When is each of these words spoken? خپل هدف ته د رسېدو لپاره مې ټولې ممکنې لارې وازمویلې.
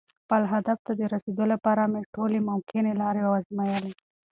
خپل 0.21 0.41
هدف 0.53 0.77
ته 0.85 0.91
د 0.99 1.01
رسېدو 1.13 1.43
لپاره 1.53 1.81
مې 1.91 2.01
ټولې 2.15 2.39
ممکنې 2.49 2.93
لارې 3.01 3.21
وازمویلې. 3.31 3.93